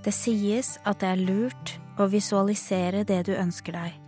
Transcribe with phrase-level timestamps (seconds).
[0.00, 3.98] Det sies at det er lurt å visualisere det du ønsker deg.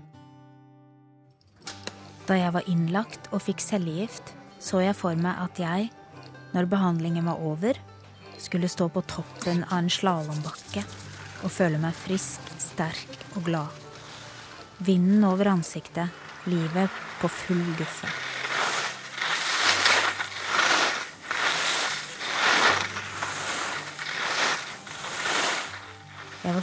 [2.25, 4.33] Da jeg var innlagt og fikk cellegift,
[4.63, 5.91] så jeg for meg at jeg,
[6.55, 7.77] når behandlingen var over,
[8.41, 10.85] skulle stå på toppen av en slalåmbakke
[11.43, 13.81] og føle meg frisk, sterk og glad.
[14.83, 16.09] Vinden over ansiktet,
[16.49, 18.32] livet på full guffe.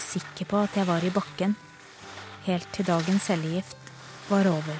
[0.09, 1.55] Sikker på at jeg var i bakken,
[2.47, 3.91] helt til dagens cellegift
[4.29, 4.77] var over.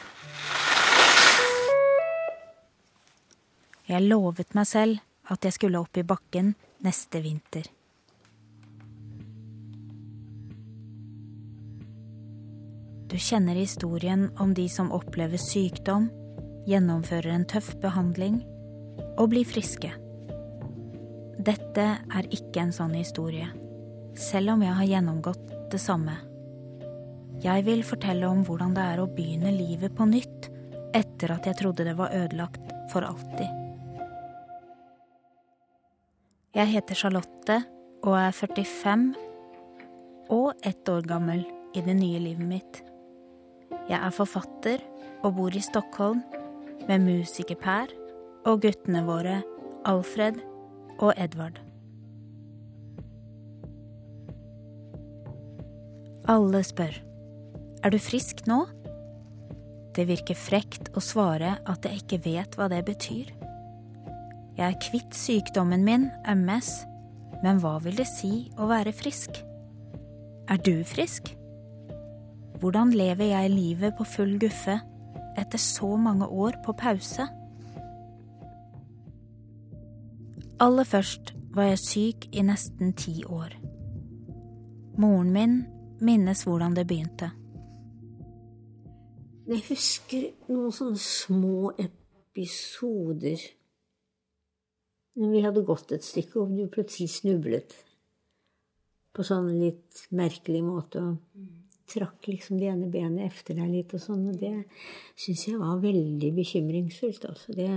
[3.90, 5.00] Jeg lovet meg selv
[5.34, 6.54] at jeg skulle opp i bakken
[6.86, 7.66] neste vinter.
[13.10, 16.12] Du kjenner historien om de som opplever sykdom,
[16.70, 18.44] gjennomfører en tøff behandling
[19.18, 19.90] og blir friske.
[21.40, 23.49] Dette er ikke en sånn historie,
[24.18, 26.15] selv om jeg har gjennomgått det samme.
[27.43, 30.49] Jeg vil fortelle om hvordan det er å begynne livet på nytt
[30.98, 33.48] etter at jeg trodde det var ødelagt for alltid.
[36.57, 37.60] Jeg heter Charlotte
[38.04, 39.05] og er 45
[40.34, 41.46] og ett år gammel
[41.77, 42.82] i det nye livet mitt.
[43.90, 44.84] Jeg er forfatter
[45.24, 46.24] og bor i Stockholm
[46.90, 47.93] med musiker-Per
[48.49, 49.40] og guttene våre
[49.87, 50.41] Alfred
[50.99, 51.68] og Edvard.
[56.30, 56.94] Alle spør
[57.82, 58.60] er du frisk nå?
[59.98, 63.32] Det virker frekt å svare at jeg ikke vet hva det betyr.
[64.59, 66.69] Jeg er kvitt sykdommen min, MS,
[67.41, 69.40] men hva vil det si å være frisk?
[70.52, 71.31] Er du frisk?
[72.62, 74.78] Hvordan lever jeg livet på full guffe
[75.40, 77.25] etter så mange år på pause?
[80.62, 83.56] Aller først var jeg syk i nesten ti år.
[85.00, 85.59] Moren min
[86.06, 87.32] minnes hvordan det begynte.
[89.50, 93.42] Jeg husker noen sånne små episoder
[95.20, 97.74] når vi hadde gått et stykke, og du plutselig snublet
[99.16, 101.18] på sånn litt merkelig måte og
[101.90, 104.54] trakk liksom det ene benet efter deg litt og sånn, og det
[105.20, 107.56] syns jeg var veldig bekymringsfullt, altså.
[107.58, 107.68] Det,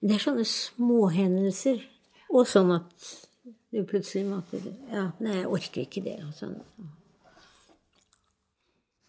[0.00, 1.82] det er sånne småhendelser,
[2.30, 3.12] og sånn at
[3.72, 4.60] du plutselig måtte
[4.92, 6.60] Ja, nei, jeg orker ikke det, og sånn.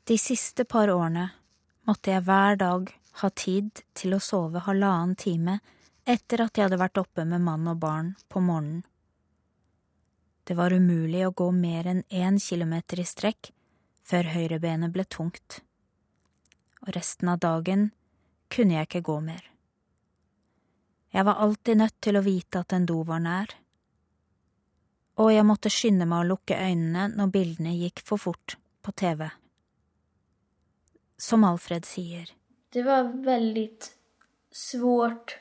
[0.03, 1.29] De siste par årene
[1.87, 2.89] måtte jeg hver dag
[3.21, 5.59] ha tid til å sove halvannen time
[6.03, 8.81] etter at jeg hadde vært oppe med mann og barn på morgenen.
[10.43, 13.53] Det var umulig å gå mer enn én kilometer i strekk
[14.03, 15.61] før høyrebenet ble tungt,
[16.83, 17.85] og resten av dagen
[18.51, 19.45] kunne jeg ikke gå mer.
[21.15, 23.55] Jeg var alltid nødt til å vite at en do var nær,
[25.15, 29.29] og jeg måtte skynde meg å lukke øynene når bildene gikk for fort på TV.
[31.23, 32.27] Som Alfred sier.
[32.73, 33.69] Det var veldig
[34.51, 35.37] svårt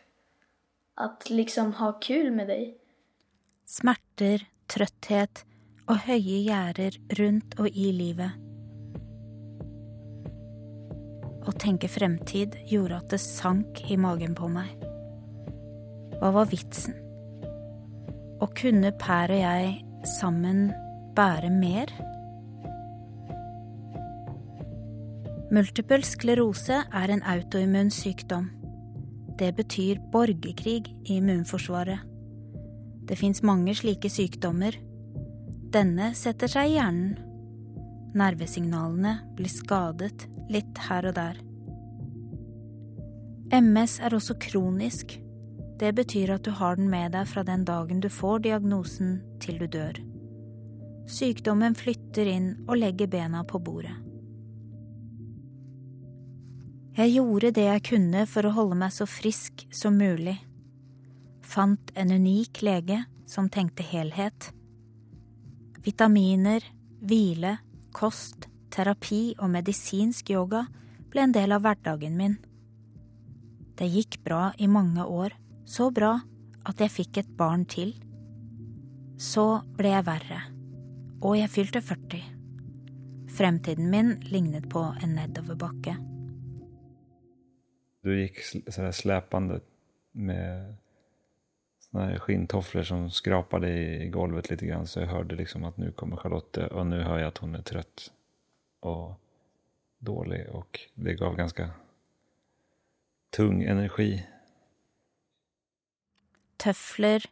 [0.95, 2.69] å liksom ha kul med deg.
[3.67, 5.43] Smerter, trøtthet
[5.89, 8.39] og høye gjerder rundt og i livet.
[11.43, 14.71] Å tenke fremtid gjorde at det sank i magen på meg.
[16.21, 16.95] Hva var vitsen?
[18.39, 19.75] Og kunne Per og jeg
[20.15, 20.69] sammen
[21.19, 21.91] bære mer?
[25.53, 28.47] Multiple sklerose er en autoimmun sykdom.
[29.37, 31.99] Det betyr borgerkrig i immunforsvaret.
[33.05, 34.79] Det fins mange slike sykdommer.
[35.75, 37.19] Denne setter seg i hjernen.
[38.17, 41.43] Nervesignalene blir skadet litt her og der.
[43.53, 45.19] MS er også kronisk.
[45.83, 49.61] Det betyr at du har den med deg fra den dagen du får diagnosen til
[49.61, 50.01] du dør.
[51.13, 54.12] Sykdommen flytter inn og legger bena på bordet.
[56.93, 60.35] Jeg gjorde det jeg kunne for å holde meg så frisk som mulig.
[61.41, 64.51] Fant en unik lege som tenkte helhet.
[65.87, 66.61] Vitaminer,
[67.01, 67.55] hvile,
[67.97, 70.67] kost, terapi og medisinsk yoga
[71.09, 72.37] ble en del av hverdagen min.
[73.81, 75.33] Det gikk bra i mange år,
[75.65, 76.19] så bra
[76.69, 77.97] at jeg fikk et barn til.
[79.17, 80.45] Så ble jeg verre,
[81.25, 82.21] og jeg fylte 40.
[83.33, 86.12] Fremtiden min lignet på en nedoverbakke.
[88.03, 89.61] Du gick sådär släpande
[90.13, 90.75] med
[91.79, 93.69] sådana skinntofflor som skrapade
[94.05, 94.87] i golvet lite grann.
[94.87, 97.63] Så jag hörde liksom att nu kommer Charlotte och nu hör jag att hon är
[97.63, 98.13] trött
[98.81, 99.21] och
[99.99, 100.49] dålig.
[100.49, 101.71] Och det gav ganska
[103.31, 104.27] tung energi.
[106.59, 107.25] Tøfler,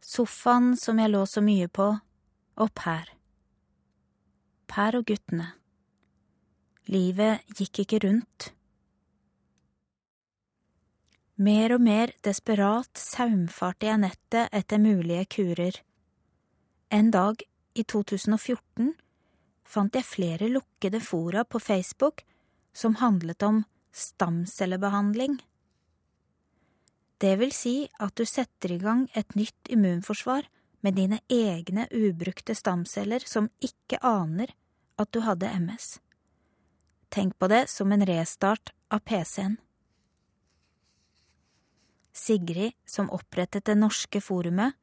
[0.00, 1.92] sofaen som jeg lå så mye på,
[2.58, 3.12] og Per.
[4.66, 5.52] Per og guttene.
[6.90, 8.50] Livet gikk ikke rundt.
[11.42, 15.78] Mer og mer desperat saumfarte jeg nettet etter mulige kurer.
[16.92, 17.40] En dag
[17.74, 18.92] i 2014
[19.66, 22.22] fant jeg flere lukkede fora på Facebook
[22.76, 25.40] som handlet om stamcellebehandling.
[27.18, 30.46] Det vil si at du setter i gang et nytt immunforsvar
[30.82, 34.54] med dine egne ubrukte stamceller som ikke aner
[35.00, 35.96] at du hadde MS.
[37.10, 39.58] Tenk på det som en restart av PC-en.
[42.12, 44.76] Sigrid, som opprettet det norske forumet,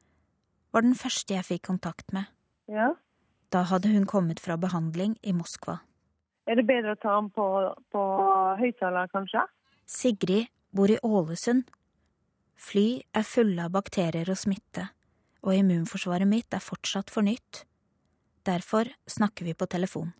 [0.74, 2.26] var den første jeg fikk kontakt med.
[2.70, 2.92] Ja.
[3.50, 5.80] Da hadde hun kommet fra behandling i Moskva.
[6.50, 7.46] Er det bedre å ta den på,
[7.94, 8.04] på
[8.58, 9.44] høyttaler, kanskje?
[9.86, 11.66] Sigrid bor i Ålesund.
[12.60, 14.90] Fly er fulle av bakterier og smitte,
[15.42, 17.64] og immunforsvaret mitt er fortsatt for nytt.
[18.46, 20.12] Derfor snakker vi på telefon.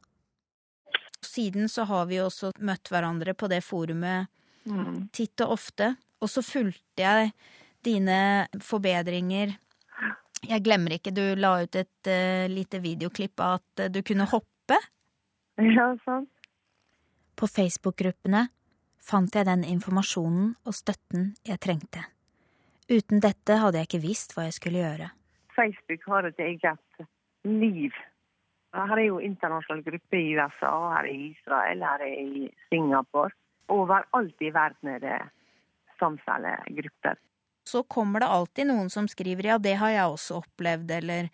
[1.20, 4.30] Siden så har vi også møtt hverandre på det forumet
[4.68, 5.08] Mm.
[5.08, 7.32] titt og ofte, og så fulgte jeg
[7.84, 9.56] dine forbedringer.
[10.48, 14.28] Jeg glemmer ikke, du la ut et uh, lite videoklipp av at eh, du kunne
[14.30, 14.78] hoppe.
[15.60, 16.30] Ja, sant.
[17.36, 18.46] På Facebook-gruppene
[19.00, 22.04] fant jeg den informasjonen og støtten jeg trengte.
[22.90, 25.10] Uten dette hadde jeg ikke visst hva jeg skulle gjøre.
[25.56, 27.04] Facebook har et eget
[27.44, 27.96] liv.
[28.74, 33.32] Her er jo internasjonal grupper i USA, her er i Israel, her er i Singapore.
[33.70, 35.18] Overalt i verden er det
[36.00, 37.20] stamcellegrupper.
[37.68, 41.28] Så kommer det alltid noen som skriver ja, det har jeg også opplevd, eller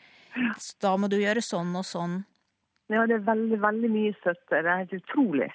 [0.83, 2.21] da må du gjøre sånn og sånn.
[2.93, 4.61] Ja, det er veldig, veldig mye støtte.
[4.61, 5.49] Det er helt utrolig.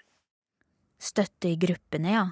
[1.01, 2.25] Støtte i gruppene, ja.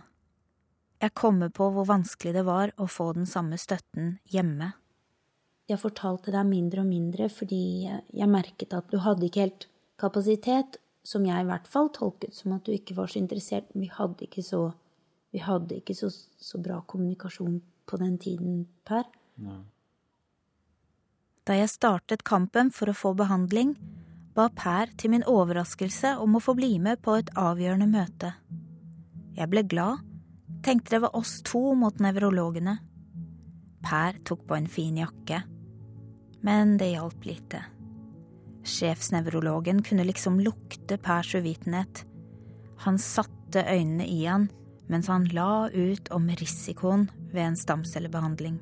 [1.00, 4.74] Jeg kommer på hvor vanskelig det var å få den samme støtten hjemme.
[5.70, 9.68] Jeg fortalte deg mindre og mindre fordi jeg merket at du hadde ikke helt
[10.02, 13.70] kapasitet, som jeg i hvert fall tolket som at du ikke var så interessert.
[13.72, 14.74] Vi hadde ikke så,
[15.32, 17.60] vi hadde ikke så, så bra kommunikasjon
[17.90, 19.06] på den tiden, Per.
[19.42, 19.62] Nei.
[21.46, 23.74] Da jeg startet kampen for å få behandling,
[24.38, 28.34] ba Per til min overraskelse om å få bli med på et avgjørende møte.
[29.38, 30.04] Jeg ble glad,
[30.66, 32.78] tenkte det var oss to mot nevrologene.
[33.86, 35.42] Per tok på en fin jakke,
[36.46, 37.64] men det hjalp lite.
[38.70, 42.04] Sjefsnevrologen kunne liksom lukte Pers uvitenhet.
[42.86, 44.50] Han satte øynene i han
[44.90, 48.58] mens han la ut om risikoen ved en stamcellebehandling.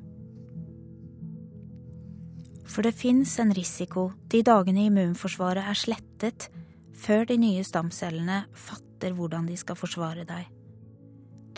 [2.68, 6.50] For det fins en risiko de dagene immunforsvaret er slettet
[6.98, 10.44] før de nye stamcellene fatter hvordan de skal forsvare deg.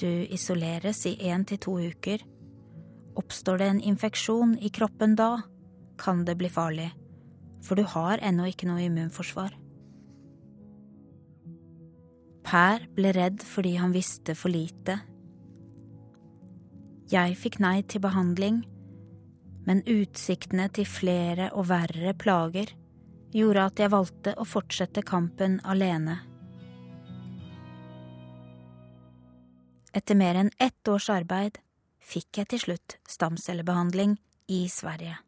[0.01, 2.23] Du isoleres i én til to uker.
[3.19, 5.43] Oppstår det en infeksjon i kroppen da,
[6.01, 6.89] kan det bli farlig,
[7.61, 9.60] for du har ennå ikke noe immunforsvar.
[12.51, 14.97] Per ble redd fordi han visste for lite.
[17.11, 18.65] Jeg fikk nei til behandling,
[19.69, 22.73] men utsiktene til flere og verre plager
[23.31, 26.19] gjorde at jeg valgte å fortsette kampen alene.
[29.95, 31.63] Etter mer enn ett års arbeid
[32.03, 34.19] fikk jeg til slutt stamcellebehandling
[34.51, 35.19] i Sverige.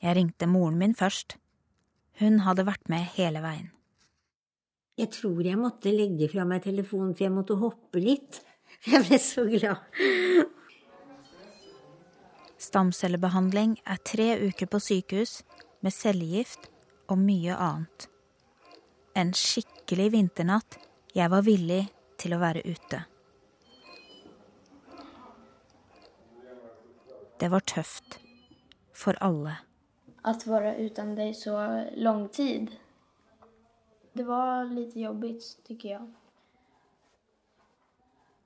[0.00, 1.36] Jeg ringte moren min først.
[2.20, 3.68] Hun hadde vært med hele veien.
[5.00, 8.42] Jeg tror jeg måtte legge fra meg telefonen, for jeg måtte hoppe litt.
[8.90, 9.80] Jeg ble så glad.
[12.60, 15.40] Stamcellebehandling er tre uker på sykehus
[15.84, 16.68] med cellegift
[17.12, 18.06] og mye annet.
[19.16, 20.78] En skikkelig vinternatt
[21.16, 21.82] jeg var villig
[22.20, 23.00] til å være ute.
[27.40, 28.20] Det var tøft.
[29.00, 29.54] For alle.
[30.28, 31.56] At være uten deg så
[31.96, 32.68] lang tid.
[34.20, 36.10] Det var lite jobbigt, tycker jag.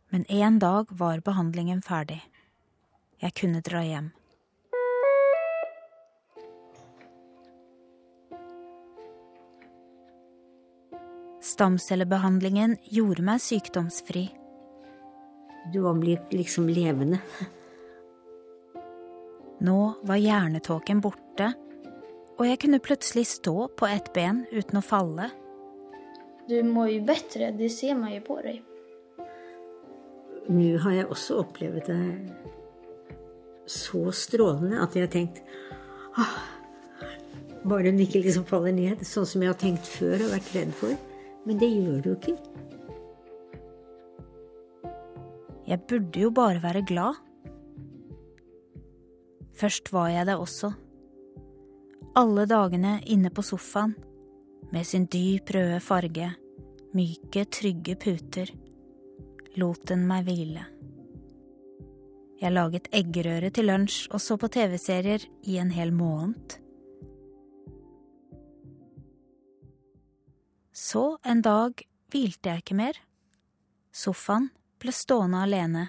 [0.09, 2.31] Men en dag var behandlingen ferdig.
[3.19, 4.13] Jeg kunne dra hjem.
[11.43, 14.29] Stamcellebehandlingen gjorde meg sykdomsfri.
[15.75, 17.19] Du var blitt liksom levende.
[19.59, 21.53] Nå var hjernetåken borte,
[22.39, 25.35] og jeg kunne plutselig stå på ett ben uten å falle.
[26.49, 28.63] Du mår ju bättre, det ser man ju på dig.
[30.47, 32.01] Nå har jeg også opplevd det
[33.67, 35.39] så strålende at jeg har tenkt
[36.21, 36.35] ah,
[37.65, 40.75] Bare hun ikke liksom faller ned, sånn som jeg har tenkt før og vært redd
[40.77, 40.93] for.
[41.49, 42.35] Men det gjør du jo ikke.
[45.65, 47.17] Jeg burde jo bare være glad.
[49.57, 50.75] Først var jeg det også.
[52.21, 53.97] Alle dagene inne på sofaen,
[54.75, 56.33] med sin dyp røde farge,
[56.99, 58.51] myke, trygge puter,
[59.55, 60.65] lot den meg hvile.
[62.41, 66.59] Jeg laget eggerøre til lunsj og så på TV-serier i en hel måned.
[70.75, 72.99] Så en dag hvilte jeg ikke mer.
[73.95, 74.51] Sofaen
[74.83, 75.87] ble stående alene.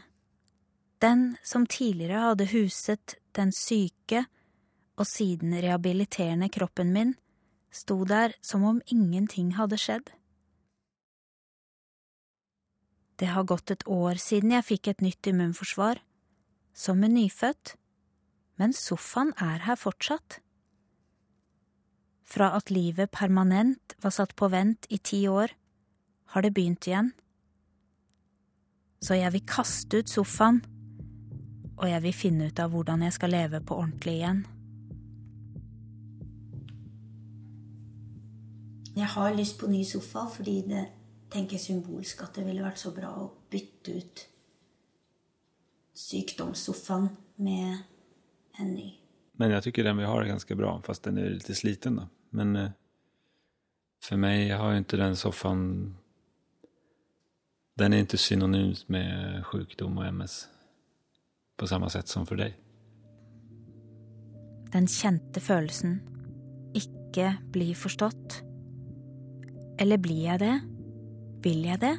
[1.01, 4.27] Den som tidligere hadde huset den syke
[4.95, 7.15] og siden rehabiliterende kroppen min,
[7.75, 10.13] sto der som om ingenting hadde skjedd.
[13.19, 16.01] Det har gått et år siden jeg fikk et nytt immunforsvar,
[16.75, 17.75] som en nyfødt,
[18.59, 20.39] men sofaen er her fortsatt.
[22.25, 25.53] Fra at livet permanent var satt på vent i ti år,
[26.33, 27.13] har det begynt igjen.
[28.99, 30.63] Så jeg vil kaste ut sofaen,
[31.75, 34.43] og jeg vil finne ut av hvordan jeg skal leve på ordentlig igjen.
[38.95, 40.85] Jeg har lyst på ny sofa fordi det
[41.33, 44.23] tenker symbolsk at det ville vært så bra å bytte ut
[45.95, 47.09] sykdomssofaen
[47.43, 47.77] med
[48.59, 48.93] en ny.
[49.35, 52.07] Men jeg syns den vi har er ganske bra, fast den er litt sliten Da.
[52.35, 52.55] Men
[54.03, 55.63] for meg har jo ikke den sofaen
[57.79, 60.45] Den er ikke synonymt med sjukdom og MS
[61.59, 62.53] på samme sett som for deg.
[64.71, 65.97] Den kjente følelsen
[66.75, 68.37] ikke bli forstått.
[69.77, 70.55] Eller blir jeg det?
[71.43, 71.95] Vil jeg det?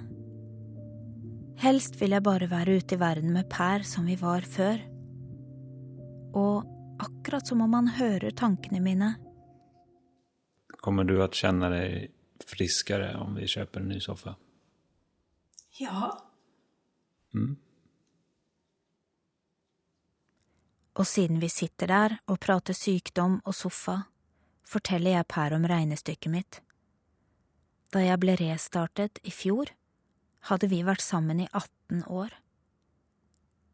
[1.61, 4.81] Helst vil jeg bare være ute i verden med Per som vi var før.
[6.37, 6.67] Og
[7.01, 9.15] akkurat som om han hører tankene mine.
[10.81, 14.37] Kommer du å kjenne deg friskere om vi kjøper en ny soffa?
[15.81, 16.13] Ja.
[20.97, 23.99] Og siden vi sitter der og prater sykdom og sofa,
[24.67, 26.61] forteller jeg Per om regnestykket mitt.
[27.97, 29.71] Da jeg ble restartet i fjor,
[30.51, 32.35] hadde vi vært sammen i 18 år.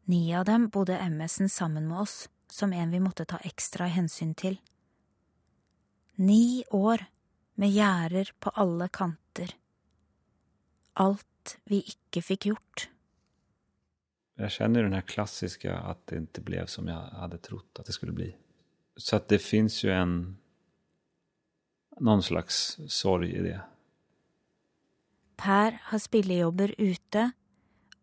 [0.07, 4.31] Ni av dem bodde MS-en sammen med oss, som en vi måtte ta ekstra hensyn
[4.39, 4.55] til.
[6.23, 7.03] Ni år
[7.59, 9.51] med gjerder på alle kanter.
[11.03, 12.85] Alt vi ikke fikk gjort.
[14.39, 17.97] Jeg kjenner den her klassiske at det ikke ble som jeg hadde trott at det
[17.99, 18.31] skulle bli.
[18.95, 20.17] Så det fins jo en...
[21.99, 23.59] noen slags sorg i det.
[25.39, 27.31] Per har spillejobber ute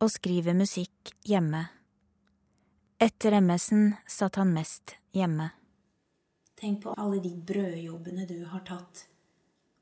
[0.01, 1.67] og skriver musikk hjemme.
[3.01, 5.51] Etter MS-en satt han mest hjemme.
[6.61, 9.07] Tenk på alle de brødjobbene du har tatt.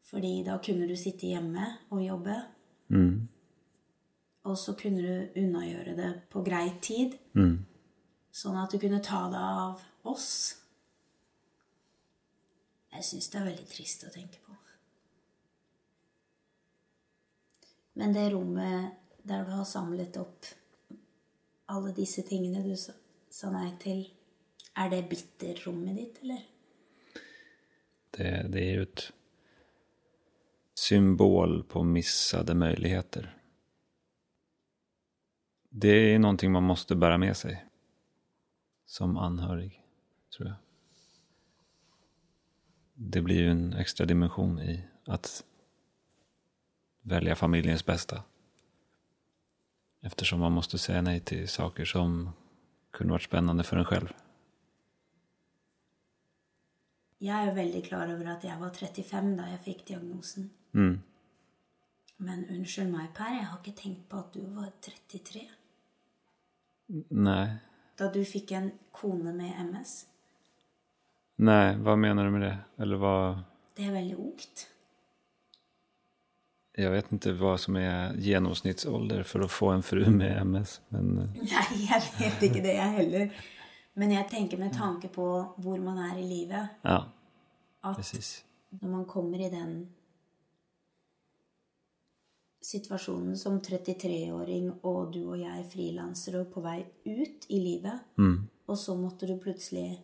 [0.08, 2.36] Fordi da kunne du sitte hjemme og jobbe.
[2.94, 3.28] Mm.
[4.48, 7.18] Og så kunne du unnagjøre det på grei tid.
[7.34, 7.58] Mm.
[8.30, 10.30] Sånn at du kunne ta det av oss.
[12.94, 14.57] Jeg syns det er veldig trist å tenke på.
[17.98, 18.90] Men det rommet
[19.26, 20.46] der du har samlet opp
[21.68, 24.04] alle disse tingene du sa, nei til,
[24.78, 26.44] er det bitterrommet ditt, eller?
[28.14, 29.02] Det, det er jo et
[30.78, 33.26] symbol på missade muligheter.
[35.68, 37.58] Det er noe man måste bära med seg
[38.86, 39.74] Som anhörig,
[40.32, 40.56] tror jeg.
[42.94, 45.44] Det blir jo en ekstra dimensjon i att
[47.08, 48.22] välja familjens bästa.
[50.00, 52.30] Eftersom man måste säga nej till saker som
[52.90, 54.12] kunde varit spännande för en själv.
[57.18, 60.50] Jeg er veldig klar over at jeg var 35 da jeg fikk diagnosen.
[60.72, 61.00] Mm.
[62.16, 65.42] Men unnskyld meg, Per, jeg har ikke tenkt på at du var 33
[67.08, 67.58] Nej.
[67.98, 70.06] da du fikk en kone med MS.
[71.36, 72.58] Nej, vad menar du med det?
[72.76, 73.38] Eller vad...
[73.74, 74.68] Det er veldig ungt.
[76.78, 80.80] Jag vet inte vad som är gjennomsnittsålder for å få en fru med MS.
[80.88, 83.32] Men eh, Nei, jeg vet ikke det, jeg heller.
[83.98, 85.24] Men jeg tenker med tanke på
[85.58, 87.00] hvor man er i livet, ja,
[87.82, 88.44] at precis.
[88.78, 89.72] når man kommer i den
[92.62, 98.48] situasjonen som 33-åring, og du og jeg frilansere og på vei ut i livet, Mm.
[98.68, 99.98] og så måtte du plutselig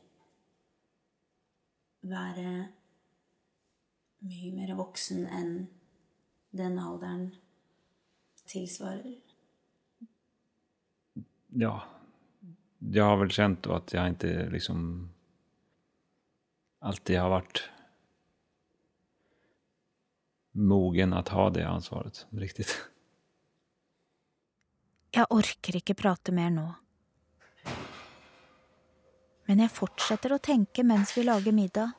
[2.02, 2.66] være
[4.24, 5.54] mye mer voksen enn
[6.54, 7.34] den alderen
[8.46, 9.16] tilsvarer.
[11.54, 11.74] Ja.
[12.78, 14.80] Jeg har vel kjent at jeg ikke liksom
[16.84, 17.62] alltid har vært
[20.54, 22.66] mogen å ha det ansvaret riktig.
[25.14, 26.66] Jeg orker ikke prate mer nå.
[29.48, 31.94] Men jeg fortsetter å tenke mens vi lager middag.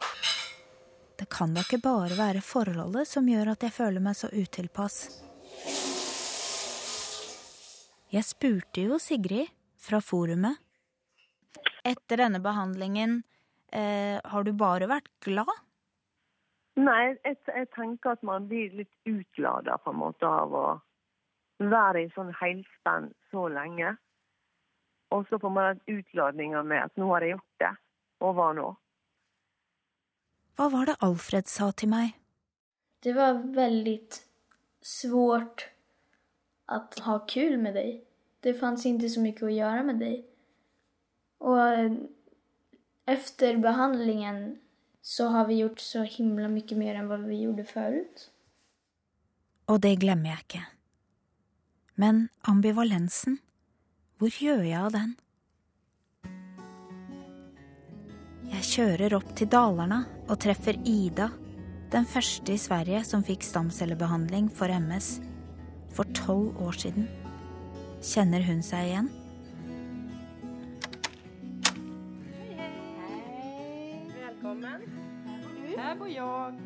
[1.15, 4.98] Det kan da ikke bare være forholdet som gjør at jeg føler meg så utilpass.
[8.12, 10.60] Jeg spurte jo Sigrid fra forumet.
[11.86, 13.24] Etter denne behandlingen,
[13.72, 15.51] eh, har du bare vært glad?
[16.75, 20.65] Nei, jeg, jeg tenker at man blir litt utlada på en måte av å
[21.60, 23.95] være i sånn heilspenn så lenge.
[25.15, 27.75] Og så får man den utladninga med at nå har jeg gjort det,
[28.25, 28.72] og hva nå?
[30.56, 32.14] Hva var det Alfred sa til meg?
[33.04, 33.98] Det var veldig
[34.86, 35.66] svårt
[36.72, 37.98] å ha kul med deg.
[38.40, 40.22] Det fanns ikke så mye å gjøre med deg.
[41.44, 41.98] Og
[43.12, 44.40] etter behandlingen
[45.06, 48.00] så har vi gjort så himla mye mer enn hva vi gjorde før.
[49.70, 50.64] Og det glemmer jeg ikke.
[52.00, 53.42] Men ambivalensen,
[54.18, 55.16] hvor gjør jeg av den?
[58.65, 61.29] Kjører opp til Dalarna og treffer Ida,
[61.93, 65.19] den første i Sverige som fikk stamcellebehandling for MS
[65.95, 67.07] for tolv år siden.
[68.05, 69.12] Kjenner hun seg igjen?
[74.17, 74.89] Velkommen.
[75.75, 76.62] Her bor jag.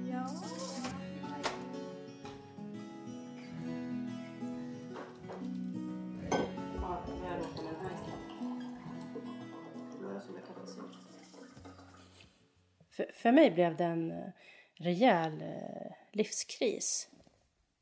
[12.99, 14.29] För, för mig blev det en eh,
[14.75, 17.09] rejäl eh, livskris.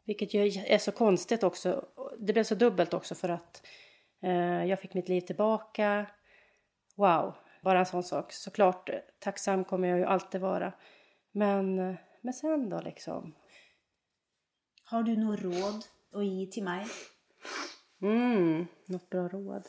[0.05, 1.85] Vilket ju är så konstigt också.
[2.19, 3.67] Det blev så dubbelt också för att
[4.21, 6.05] eh, jag fick mitt liv tillbaka.
[6.95, 8.33] Wow, bara en sån sak.
[8.33, 10.73] Såklart, eh, tacksam kommer jag ju alltid vara.
[11.31, 11.75] Men,
[12.21, 13.35] men sen då liksom.
[14.83, 16.85] Har du noe råd å gi til meg?
[18.01, 19.67] Mm, något bra råd.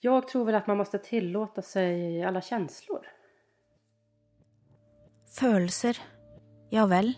[0.00, 3.13] Jag tror väl att man måste tillåta sig alla känslor.
[5.34, 5.98] Følelser.
[6.72, 7.14] Ja vel.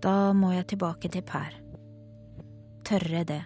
[0.00, 1.56] Da må jeg tilbake til Per.
[2.88, 3.42] Tørre det.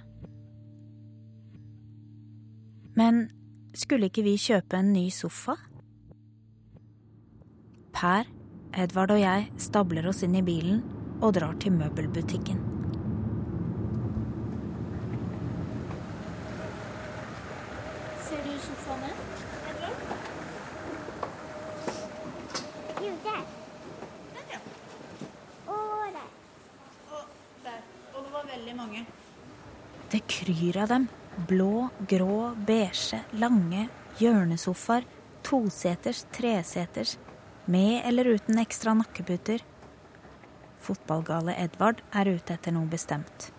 [2.95, 3.25] Men
[3.75, 5.57] skulle ikke vi kjøpe en ny sofa?
[7.95, 8.29] Per,
[8.75, 10.81] Edvard og jeg stabler oss inn i bilen
[11.21, 12.63] og drar til møbelbutikken.
[18.27, 19.19] Ser du sofaen?
[23.05, 23.43] Jo, der.
[25.67, 26.13] Og
[27.65, 27.81] der.
[28.15, 29.05] Och det var väldigt många.
[30.11, 30.21] Det
[30.75, 31.09] kryr av dem.
[31.49, 35.05] Blå, grå, beige, lange hjørnesofaer.
[35.43, 37.19] Toseters, treseters.
[37.65, 39.63] Med eller uten ekstra nakkeputer.
[40.81, 43.53] Fotballgale Edvard er ute etter noe bestemt.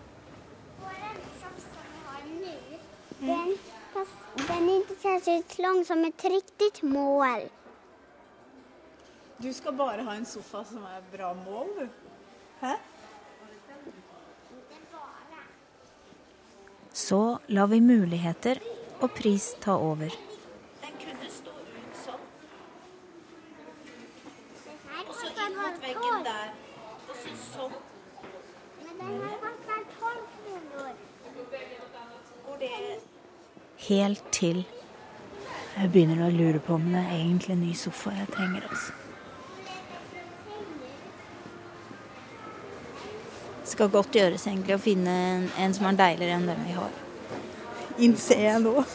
[3.20, 7.48] Den, ikke den är ut särskilt som et riktig mål.
[9.38, 11.88] Du skal bare ha en sofa som er bra mål du.
[12.60, 12.76] Hä?
[17.06, 18.58] Så lar vi muligheter
[18.98, 20.10] og pris ta over.
[20.82, 22.08] Den kunde stå ut.
[24.64, 26.24] Den här Och så kostar in mot väggen tolv.
[26.24, 26.48] där.
[27.08, 27.16] Och
[27.54, 27.70] så.
[28.84, 30.90] Men den här kostar 12 kronor.
[32.46, 33.00] Går det...
[33.76, 34.64] Helt til
[35.76, 38.62] jeg begynner å lure på om det er egentlig en ny sofa jeg trenger.
[38.70, 38.92] Altså.
[43.76, 46.94] Skal godt gjøres egentlig å finne en, en som er deiligere enn den vi har.
[48.00, 48.72] Innser jeg nå.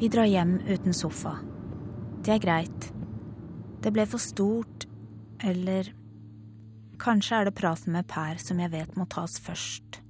[0.00, 1.34] Vi drar hjem uten sofa.
[2.24, 2.88] Det er greit.
[3.84, 4.88] Det ble for stort,
[5.44, 5.92] eller
[7.00, 10.00] kanskje er det praten med Per som jeg vet må tas først,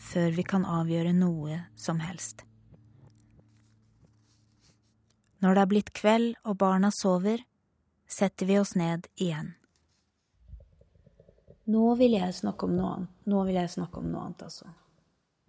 [0.00, 2.44] før vi kan avgjøre noe som helst.
[5.44, 7.44] Når det er blitt kveld og barna sover,
[8.14, 9.54] setter vi oss ned igjen.
[11.74, 13.12] Nå vil jeg snakke om noe annet.
[13.30, 14.68] Nå vil jeg snakke om noe annet, altså.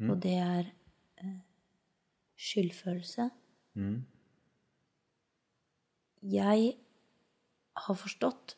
[0.10, 0.70] Og det er
[1.22, 1.40] eh,
[2.40, 3.30] skyldfølelse.
[6.26, 6.70] Jeg
[7.86, 8.56] har forstått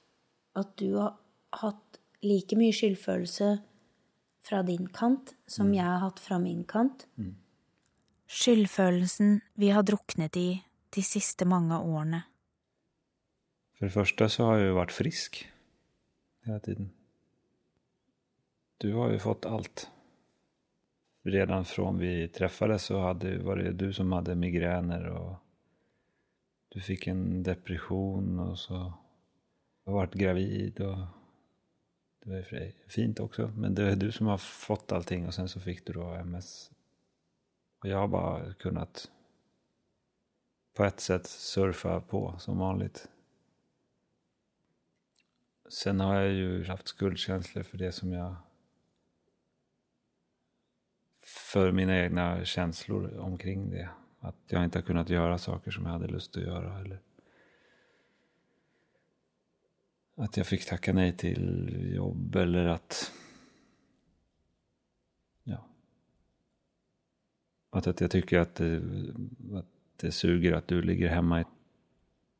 [0.58, 1.18] at du har
[1.62, 3.50] hatt like mye skyldfølelse
[4.48, 7.06] fra din kant som jeg har hatt fra min kant.
[8.28, 10.50] Skyldfølelsen vi har druknet i
[10.96, 12.24] de siste mange årene.
[13.78, 15.44] För det første så har jeg jo vært frisk
[16.48, 16.88] hele tiden.
[18.82, 19.88] Du har jo fått alt.
[21.28, 25.36] Redan fra vi träffades så hadde, var det du som hadde migrener, og
[26.74, 31.06] du fikk en depression og så har vært gravid og
[32.24, 35.48] det var ju fint også, Men det er du som har fått allting og sen
[35.48, 36.72] så fikk du da MS.
[37.84, 39.12] Og jeg har bare kunnet
[40.74, 43.08] på ett sätt surfa på som vanligt.
[45.68, 48.36] Sen har jag ju haft skuldkänslor för det som jag...
[51.52, 53.90] För mina egna känslor omkring det.
[54.20, 56.80] Att jag inte har kunnat göra saker som jag hade lust att göra.
[56.80, 57.02] Eller
[60.16, 63.12] att jag fick tacka nej till jobb eller att...
[65.44, 65.68] Ja.
[67.70, 68.82] Att, att jag tycker att det,
[69.54, 71.46] att det suger att du ligger hemma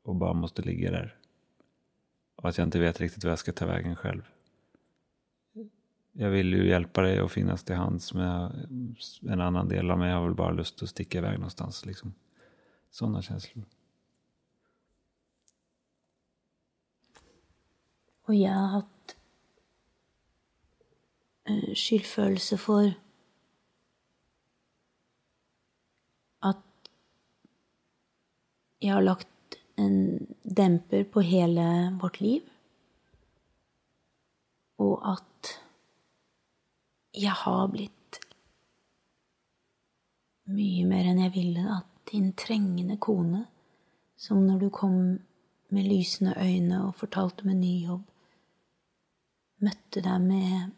[0.02, 1.18] och bara måste ligga där.
[2.42, 4.22] Och att jag inte vet riktigt vad jag ska ta vägen själv.
[6.12, 8.66] Jag vill ju hjälpa dig och finnas till hands med
[9.22, 11.86] en annan del av mig har väl bara lust att sticka iväg någonstans.
[11.86, 12.14] Liksom.
[12.90, 13.64] Sådana känslor.
[18.28, 19.14] Og jeg har hatt
[21.48, 22.90] eh, skyldfølelse for
[26.44, 26.90] at
[28.82, 29.37] jeg har lagt
[29.78, 31.64] en demper på hele
[32.00, 32.42] vårt liv.
[34.78, 35.52] Og at
[37.18, 38.20] jeg har blitt
[40.48, 41.64] mye mer enn jeg ville.
[41.78, 43.44] At din trengende kone,
[44.16, 44.98] som når du kom
[45.68, 48.04] med lysende øyne og fortalte om en ny jobb,
[49.62, 50.70] møtte deg med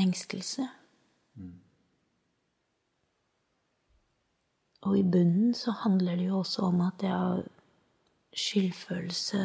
[0.00, 0.66] engstelse.
[4.84, 7.44] Og i bunnen så handler det jo også om at jeg har
[8.34, 9.44] skyldfølelse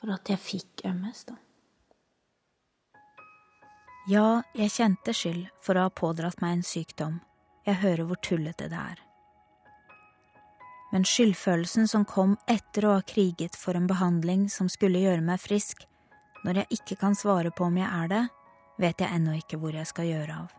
[0.00, 1.36] for at jeg fikk MS, da.
[4.08, 7.20] Ja, jeg kjente skyld for å ha pådratt meg en sykdom.
[7.68, 9.02] Jeg hører hvor tullete det er.
[10.90, 15.38] Men skyldfølelsen som kom etter å ha kriget for en behandling som skulle gjøre meg
[15.42, 15.84] frisk,
[16.42, 18.24] når jeg ikke kan svare på om jeg er det,
[18.80, 20.56] vet jeg ennå ikke hvor jeg skal gjøre av.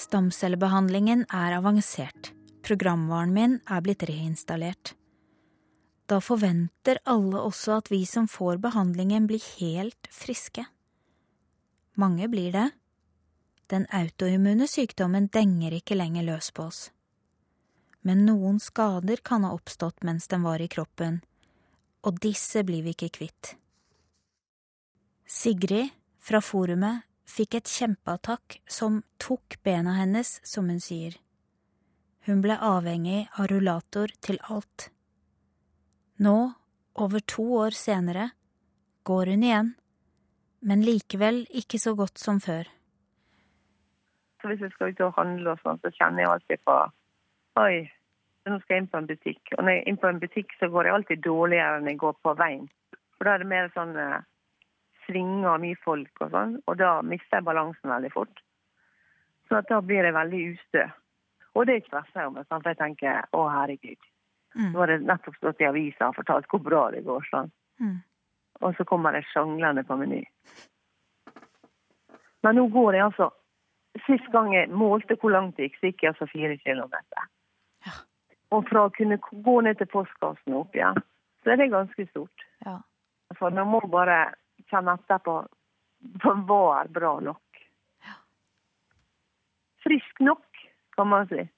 [0.00, 2.30] Stamcellebehandlingen er avansert.
[2.64, 4.94] Programvaren min er blitt reinstallert.
[6.08, 10.64] Da forventer alle også at vi som får behandlingen, blir helt friske.
[12.00, 12.70] Mange blir det.
[13.70, 16.80] Den autoimmune sykdommen denger ikke lenger løs på oss.
[18.00, 21.20] Men noen skader kan ha oppstått mens den var i kroppen,
[22.08, 23.54] og disse blir vi ikke kvitt.
[25.28, 31.16] Sigrid fra forumet fikk et kjempeattakk som tok bena hennes, som hun sier.
[32.26, 34.90] Hun ble avhengig av rullator til alt.
[36.20, 36.52] Nå,
[37.00, 38.30] over to år senere,
[39.08, 39.70] går hun igjen,
[40.60, 42.68] men likevel ikke så godt som før.
[44.40, 46.76] Så hvis jeg skal ut og handle, og sånn, så kjenner jeg alltid på
[47.60, 47.80] Oi,
[48.48, 49.40] nå skal jeg inn på en butikk.
[49.56, 51.98] Og når jeg er inn på en butikk, så går jeg alltid dårligere enn jeg
[52.00, 52.68] går på veien.
[53.16, 54.20] For da er det mer sånn eh,
[55.06, 58.42] svinger og mye folk og sånn, og da mister jeg balansen veldig fort.
[59.48, 60.86] Så da blir jeg veldig ustø.
[61.58, 64.10] Og det stresser jeg meg, for jeg tenker å herregud.
[64.54, 64.70] Mm.
[64.72, 67.26] Nå har det nettopp stått i avisa og fortalt hvor bra det går.
[67.30, 67.50] sånn.
[67.82, 67.98] Mm.
[68.60, 70.22] Og så kommer det sjanglende på Meny.
[72.42, 73.32] Men nå går jeg altså
[74.06, 77.24] Sist gang jeg målte hvor langt det gikk, så gikk jeg altså fire kilometer.
[77.82, 77.94] Ja.
[78.54, 81.00] Og fra å kunne gå ned til postkassen og opp igjen,
[81.42, 82.44] så er det ganske stort.
[82.62, 82.76] Ja.
[83.34, 84.20] For man må bare
[84.70, 85.40] kjenne etter på
[86.22, 87.62] på hva er bra nok.
[89.84, 90.46] Frisk nok,
[90.96, 91.48] kan man si.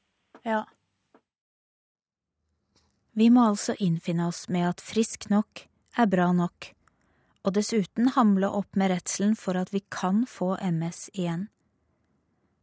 [0.43, 0.65] Ja.
[3.13, 5.67] Vi må altså innfinne oss med at frisk nok
[5.99, 6.73] er bra nok,
[7.45, 11.49] og dessuten hamle opp med redselen for at vi kan få MS igjen.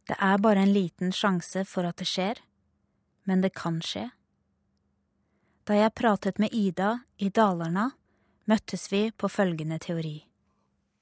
[0.08, 2.40] Det er bare en liten sjanse for at det skjer,
[3.28, 4.08] men det kan skje.
[5.68, 7.92] Da jeg pratet med Ida i Dalarna,
[8.50, 10.29] møttes vi på følgende teori.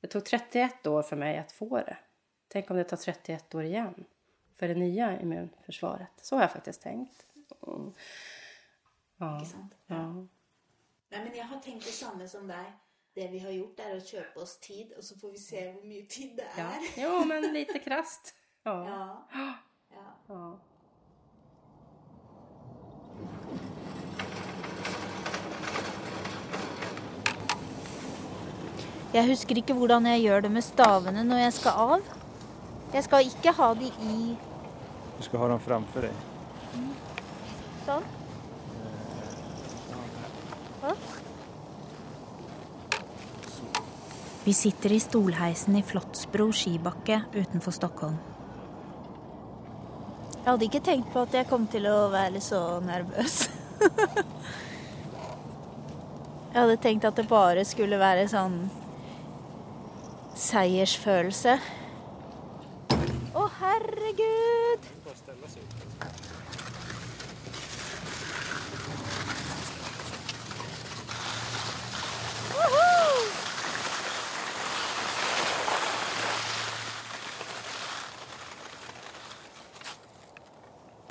[0.01, 1.97] Det tog 31 år för mig att få det.
[2.49, 4.05] Tänk om det tar 31 år igen
[4.55, 6.11] för det nya immunförsvaret.
[6.23, 7.27] Så har jag faktiskt tenkt.
[7.67, 7.93] Mm.
[9.17, 9.47] Ja.
[9.87, 10.27] ja.
[11.11, 12.73] Nei, men jeg har tenkt det samme som deg.
[13.15, 15.87] Det vi har gjort, er å kjøpe oss tid, og så får vi se hvor
[15.89, 16.69] mye tid det ja.
[16.69, 16.85] er.
[17.03, 18.35] Jo, men lite krasst.
[18.63, 18.77] Ja.
[18.87, 19.53] Ja.
[19.91, 20.05] ja.
[20.29, 20.59] ja.
[29.19, 32.11] Jeg husker ikke hvordan jeg gjør det med stavene når jeg skal av.
[32.93, 34.37] Jeg skal ikke ha de i
[35.17, 36.21] Du skal ha dem fremfor deg.
[37.89, 38.07] sånn.
[40.85, 40.95] Hva?
[44.45, 48.23] Vi sitter i stolheisen i Flåttsbro skibakke utenfor Stockholm.
[50.39, 53.49] Jeg hadde ikke tenkt på at jeg kom til å være så nervøs.
[56.55, 58.63] jeg hadde tenkt at det bare skulle være sånn
[60.39, 61.59] seiersfølelse.
[63.35, 64.87] Å, herregud!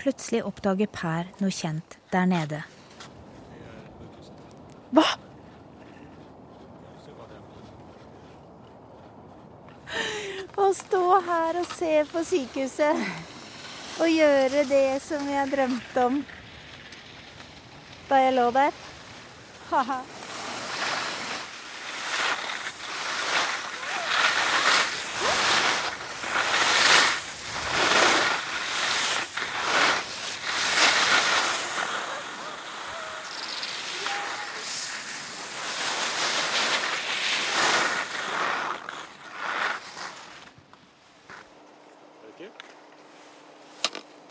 [0.08, 2.62] Plutselig oppdager Per noe kjent der nede.
[4.96, 5.04] Hva?
[10.58, 10.72] Å
[11.48, 16.20] stå å se på sykehuset og gjøre det som jeg drømte om
[18.10, 18.76] da jeg lå der.
[19.72, 20.02] Haha.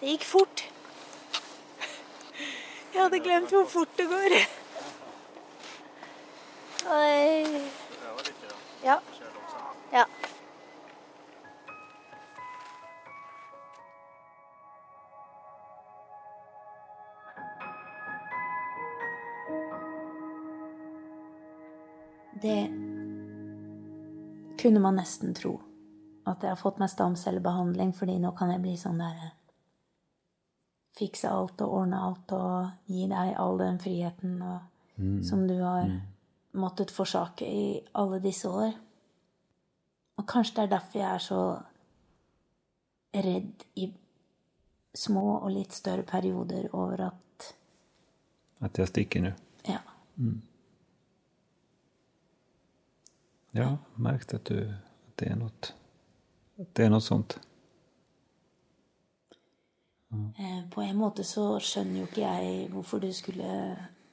[0.07, 0.61] Det gikk fort.
[2.95, 4.35] Jeg hadde glemt hvor fort det går.
[6.95, 7.63] Oi.
[8.87, 9.01] Ja.
[9.93, 10.07] Ja.
[22.43, 22.67] Det
[24.63, 25.61] kunne man nesten tro.
[26.25, 29.33] At jeg har fått meg stamcellebehandling, fordi nå kan jeg bli sånn der
[30.95, 34.61] Fikse alt og ordne alt og gi deg all den friheten og,
[35.27, 35.91] som du har
[36.57, 38.75] måttet forsake i alle disse år.
[40.17, 41.41] Og kanskje det er derfor jeg er så
[43.17, 43.87] redd i
[44.97, 47.49] små og litt større perioder over at
[48.65, 49.33] At jeg stikker nå.
[49.69, 49.83] Ja.
[53.53, 55.53] Ja, märkt at, du, at det er noe
[56.57, 57.37] At det er noe sånt.
[60.09, 60.33] Mm.
[60.73, 63.51] På en måte så skjønner jo ikke jeg hvorfor du skulle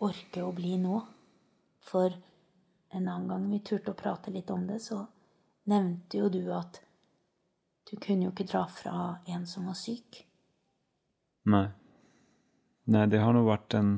[0.03, 0.99] orke å bli nå.
[1.83, 2.11] For
[2.93, 5.03] en annen gang vi turte å prate litt om det, så
[5.69, 6.81] nevnte jo du at
[7.89, 10.23] du kunne jo ikke dra fra en som var syk.
[11.49, 11.67] Nei.
[12.83, 13.93] Nei, det har nå vært en,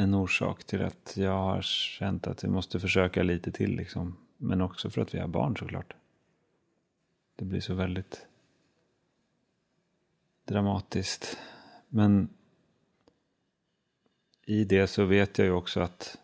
[0.00, 4.16] en orsak til at jeg har kjent at vi måtte forsøke lite til, Liksom.
[4.44, 5.94] Men også for at vi har barn så klart.
[7.38, 8.02] Det blir så veldig
[10.50, 11.24] dramatisk.
[11.88, 12.28] Men
[14.46, 16.18] i det så vet jeg jo også att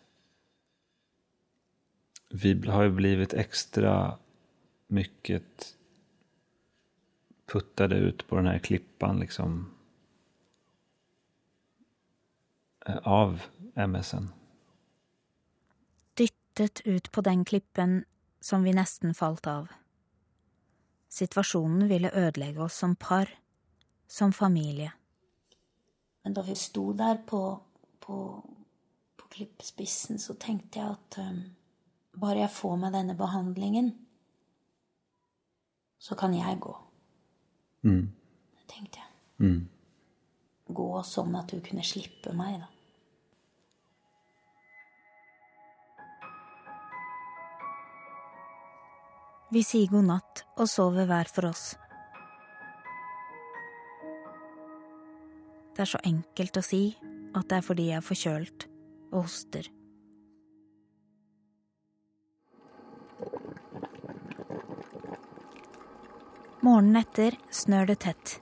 [2.30, 4.18] vi har ju blivit extra
[4.86, 5.76] mycket
[7.46, 9.74] puttade ut på den här klippan liksom
[12.86, 13.42] eh, av
[13.88, 14.26] MSN.
[16.14, 18.04] Dyttet ut på den klippen
[18.40, 19.68] som vi nesten falt av.
[21.08, 23.38] Situasjonen ville ødelegge oss som par,
[24.06, 24.92] som familie.
[26.22, 27.60] Men da vi sto der på,
[28.00, 28.44] på,
[29.16, 31.42] på klippspissen, så tenkte jeg at um,
[32.20, 33.92] bare jeg får meg denne behandlingen,
[36.00, 36.74] så kan jeg gå.
[37.84, 38.08] Mm.
[38.58, 39.08] Det tenkte jeg.
[39.40, 39.62] Mm.
[40.76, 42.68] Gå sånn at du kunne slippe meg, da.
[49.50, 51.72] Vi sier god natt og sover hver for oss.
[55.74, 56.84] Det er så enkelt å si
[57.34, 58.66] at det er fordi jeg er forkjølt
[59.10, 59.66] og hoster.
[66.60, 68.34] Morgenen etter snør det tett.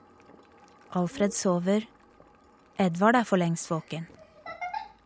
[0.99, 1.85] Alfred sover.
[2.75, 4.09] Edvard er for lengst våken.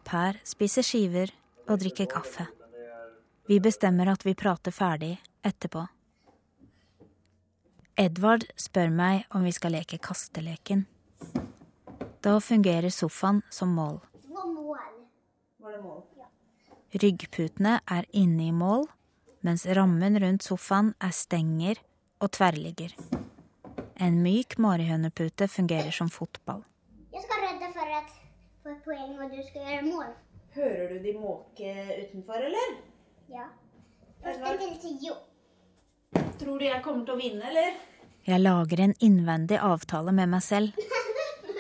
[0.09, 1.35] Per spiser skiver
[1.69, 2.47] og drikker kaffe.
[3.51, 5.85] Vi bestemmer at vi prater ferdig etterpå.
[8.01, 10.87] Edvard spør meg om vi skal leke kasteleken.
[12.25, 14.01] Da fungerer sofaen som mål.
[14.25, 14.83] Det var mål.
[15.61, 16.03] Var det mål?
[16.97, 18.87] Ryggputene er inne i mål,
[19.45, 21.77] mens rammen rundt sofaen er stenger
[22.23, 22.95] og tverrligger.
[24.03, 26.63] En myk marihønepute fungerer som fotball.
[27.13, 28.15] Jeg skal redde for et
[28.63, 30.13] få poeng, og du skal gjøre mål.
[30.55, 32.75] Hører du de måke utenfor, eller?
[33.29, 33.47] Ja.
[34.23, 35.15] Första til tio.
[36.39, 37.79] Tror du jeg kommer til å vinne, eller?
[38.27, 40.77] Jeg lager en innvendig avtale med meg selv.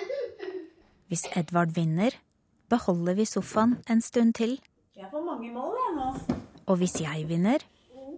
[1.08, 2.14] Hvis Edvard vinner,
[2.70, 4.60] beholder vi sofaen en stund til.
[4.96, 6.38] Jeg får mange mål, jeg nå.
[6.66, 7.64] Og hvis jeg vinner,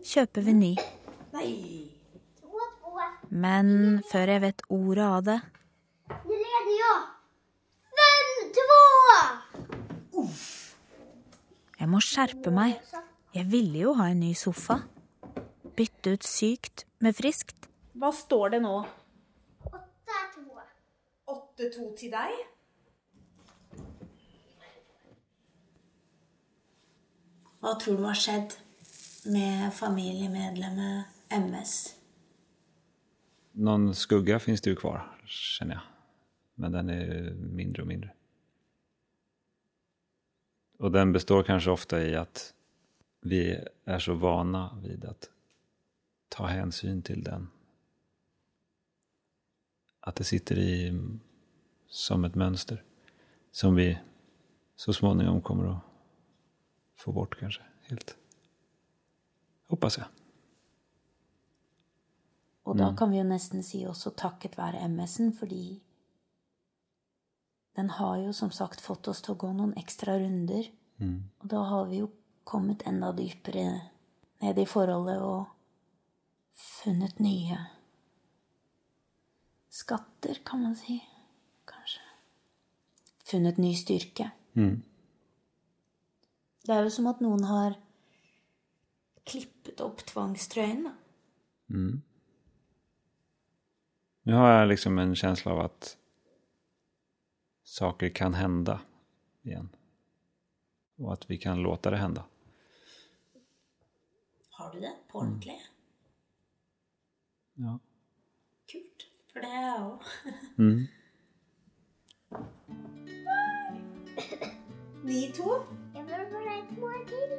[0.04, 0.72] kjøper vi ny.
[1.32, 1.83] Nei.
[3.34, 5.40] Men før jeg vet ordet av det,
[6.24, 7.06] Nu leder jag.
[7.98, 8.28] Fem,
[10.22, 10.76] Uff!
[11.80, 12.76] jeg må skjerpe meg.
[13.34, 14.76] Jeg ville jo ha en ny sofa.
[15.74, 17.66] Bytte ut sykt med friskt.
[17.98, 18.76] Hva står det nå?
[21.26, 22.38] 8-2 til deg.
[27.64, 28.54] Hva tror du har skjedd
[29.32, 32.03] med familiemedlemmet MS?
[33.56, 35.82] Någon skugga finns det ju kvar, känner jag.
[36.54, 38.12] Men den är mindre och mindre.
[40.78, 42.54] Och den består kanske ofta i att
[43.20, 45.30] vi är så vana vid att
[46.28, 47.48] ta hänsyn till den.
[50.00, 51.00] Att det sitter i
[51.88, 52.82] som ett mönster.
[53.50, 53.98] Som vi
[54.76, 55.80] så småningom kommer att
[56.96, 58.16] få bort kanske helt.
[59.66, 60.23] Hoppas jeg.
[62.64, 65.80] Og da kan vi jo nesten si også takket være MS-en, fordi
[67.76, 70.70] den har jo som sagt fått oss til å gå noen ekstra runder.
[71.42, 72.10] Og da har vi jo
[72.44, 73.64] kommet enda dypere
[74.40, 75.46] ned i forholdet og
[76.54, 77.58] funnet nye
[79.74, 81.00] skatter, kan man si.
[81.66, 82.00] Kanskje.
[83.24, 84.30] Funnet ny styrke.
[86.64, 87.74] Det er jo som at noen har
[89.26, 90.84] klippet opp tvangstrøyen.
[90.84, 90.92] da.
[94.26, 95.96] Nu har jag liksom en känsla av att
[97.62, 98.80] saker kan hända
[99.42, 99.68] igen.
[100.96, 102.24] Och att vi kan låta det hända.
[104.50, 105.60] Har du det på ordentlig?
[107.54, 107.78] Ja.
[108.72, 109.06] Kult.
[109.32, 110.02] For det er jeg òg.
[110.58, 110.86] Mm.
[115.04, 115.58] Ni to?
[115.94, 117.30] Jeg vil bare et mål til.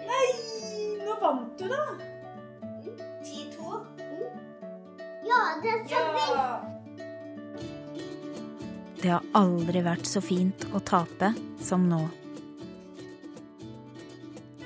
[0.00, 0.28] Nei,
[1.04, 2.23] nå vant du, da.
[3.24, 3.80] 10-2.
[5.24, 6.36] Ja, det er så fint.
[6.36, 6.74] Ja.
[9.04, 12.00] Det har aldri vært så fint å tape som nå.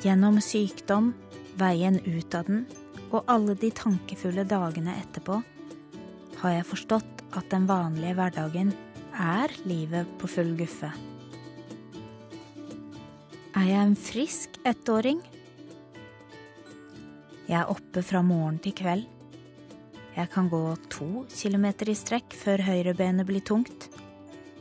[0.04, 1.10] Gjennom sykdom,
[1.58, 2.66] veien ut av den
[3.08, 5.40] og alle de tankefulle dagene etterpå
[6.38, 8.70] har jeg forstått at den vanlige hverdagen
[9.18, 10.92] er livet på full guffe.
[13.58, 15.18] Er jeg en frisk ettåring?
[17.48, 19.06] Jeg er oppe fra morgen til kveld.
[20.12, 20.60] Jeg kan gå
[20.92, 23.86] to kilometer i strekk før høyrebenet blir tungt.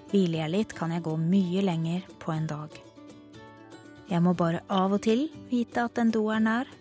[0.07, 2.71] Hviler jeg litt, kan jeg gå mye lenger på en dag.
[4.07, 6.71] Jeg må bare av og til vite at en do er nær.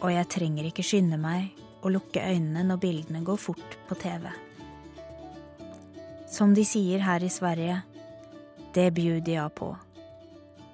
[0.00, 4.30] Og jeg trenger ikke skynde meg og lukke øynene når bildene går fort på TV.
[6.32, 7.82] Som de sier her i Sverige,
[8.72, 9.74] det bjuder jeg på.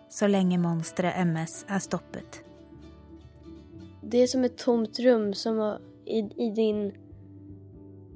[0.06, 2.44] Så lenge monsteret MS er stoppet.
[4.10, 6.92] Det är som ett tomt rum som i, i, din,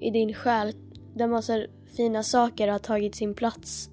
[0.00, 0.72] i din själ
[1.14, 3.90] där massa fina saker har tagit sin plats.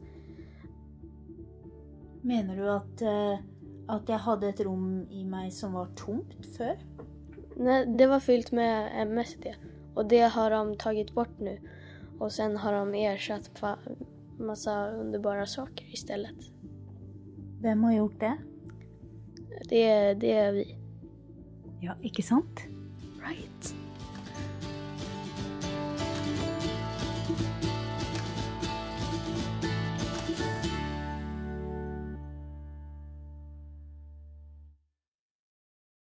[2.22, 3.40] Mener du at, eh,
[3.88, 6.76] at jeg hadde et rom i meg som var tomt før?
[7.56, 9.46] Nej, det var fyllt med MSD.
[9.48, 11.60] Og Och det har de tagit bort nu.
[12.20, 13.78] Och sen har de ersatt masse
[14.38, 16.36] massa underbara saker istället.
[17.62, 18.38] Hvem har gjort det?
[19.70, 20.79] Det, det är vi.
[21.82, 22.68] Ja, ikke sant?
[23.24, 23.74] Right.